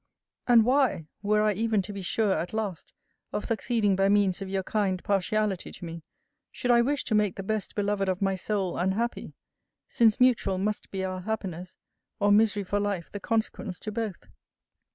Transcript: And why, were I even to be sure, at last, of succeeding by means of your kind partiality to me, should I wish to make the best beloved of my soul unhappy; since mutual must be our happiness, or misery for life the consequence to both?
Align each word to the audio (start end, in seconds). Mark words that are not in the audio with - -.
And 0.47 0.65
why, 0.65 1.05
were 1.21 1.43
I 1.43 1.53
even 1.53 1.83
to 1.83 1.93
be 1.93 2.01
sure, 2.01 2.33
at 2.35 2.53
last, 2.53 2.91
of 3.31 3.45
succeeding 3.45 3.95
by 3.95 4.09
means 4.09 4.41
of 4.41 4.49
your 4.49 4.63
kind 4.63 4.99
partiality 5.03 5.71
to 5.73 5.85
me, 5.85 6.01
should 6.49 6.71
I 6.71 6.81
wish 6.81 7.03
to 7.03 7.13
make 7.13 7.35
the 7.35 7.43
best 7.43 7.75
beloved 7.75 8.09
of 8.09 8.19
my 8.19 8.33
soul 8.33 8.79
unhappy; 8.79 9.33
since 9.87 10.19
mutual 10.19 10.57
must 10.57 10.89
be 10.89 11.03
our 11.03 11.19
happiness, 11.19 11.77
or 12.19 12.31
misery 12.31 12.63
for 12.63 12.79
life 12.79 13.11
the 13.11 13.19
consequence 13.19 13.79
to 13.81 13.91
both? 13.91 14.25